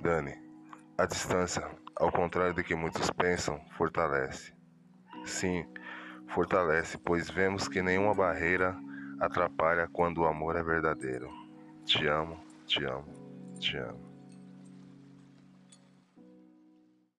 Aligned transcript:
Dani, 0.00 0.34
a 0.96 1.04
distância, 1.04 1.68
ao 1.94 2.10
contrário 2.10 2.54
do 2.54 2.64
que 2.64 2.74
muitos 2.74 3.10
pensam, 3.10 3.60
fortalece. 3.76 4.54
Sim, 5.26 5.66
fortalece, 6.28 6.96
pois 6.96 7.28
vemos 7.28 7.68
que 7.68 7.82
nenhuma 7.82 8.14
barreira 8.14 8.74
atrapalha 9.20 9.88
quando 9.92 10.22
o 10.22 10.26
amor 10.26 10.56
é 10.56 10.62
verdadeiro. 10.62 11.30
Te 11.84 12.06
amo, 12.06 12.38
te 12.66 12.82
amo, 12.84 13.04
te 13.58 13.76
amo. 13.76 14.09